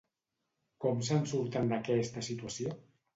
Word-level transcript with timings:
Com 0.85 1.03
se'n 1.09 1.27
surten 1.31 1.69
d'aquesta 1.73 2.25
situació? 2.29 2.73